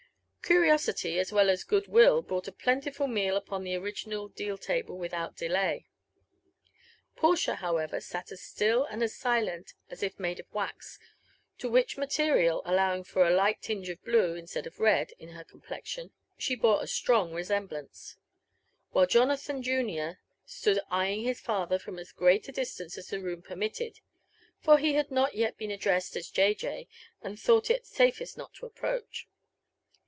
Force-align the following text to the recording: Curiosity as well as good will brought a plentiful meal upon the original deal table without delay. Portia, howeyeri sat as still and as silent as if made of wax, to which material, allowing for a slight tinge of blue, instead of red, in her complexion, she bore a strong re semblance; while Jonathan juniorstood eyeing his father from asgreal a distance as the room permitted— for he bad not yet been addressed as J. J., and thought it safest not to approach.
Curiosity 0.43 1.17
as 1.17 1.31
well 1.31 1.49
as 1.49 1.63
good 1.63 1.87
will 1.87 2.21
brought 2.21 2.45
a 2.47 2.51
plentiful 2.51 3.07
meal 3.07 3.37
upon 3.37 3.63
the 3.63 3.75
original 3.75 4.27
deal 4.27 4.57
table 4.57 4.97
without 4.97 5.37
delay. 5.37 5.85
Portia, 7.15 7.55
howeyeri 7.61 8.03
sat 8.03 8.33
as 8.33 8.41
still 8.41 8.83
and 8.83 9.01
as 9.01 9.15
silent 9.15 9.75
as 9.89 10.03
if 10.03 10.19
made 10.19 10.41
of 10.41 10.51
wax, 10.53 10.99
to 11.57 11.69
which 11.69 11.95
material, 11.95 12.61
allowing 12.65 13.05
for 13.05 13.25
a 13.25 13.31
slight 13.33 13.61
tinge 13.61 13.87
of 13.87 14.03
blue, 14.03 14.35
instead 14.35 14.67
of 14.67 14.81
red, 14.81 15.13
in 15.19 15.29
her 15.29 15.45
complexion, 15.45 16.11
she 16.37 16.55
bore 16.55 16.83
a 16.83 16.87
strong 16.87 17.31
re 17.33 17.45
semblance; 17.45 18.17
while 18.91 19.05
Jonathan 19.07 19.63
juniorstood 19.63 20.79
eyeing 20.89 21.21
his 21.21 21.39
father 21.39 21.79
from 21.79 21.97
asgreal 21.97 22.41
a 22.49 22.51
distance 22.51 22.97
as 22.97 23.07
the 23.07 23.21
room 23.21 23.41
permitted— 23.41 24.01
for 24.59 24.79
he 24.79 24.91
bad 24.91 25.11
not 25.11 25.33
yet 25.33 25.57
been 25.57 25.71
addressed 25.71 26.17
as 26.17 26.29
J. 26.29 26.53
J., 26.53 26.87
and 27.21 27.39
thought 27.39 27.69
it 27.69 27.85
safest 27.87 28.37
not 28.37 28.53
to 28.55 28.65
approach. 28.65 29.27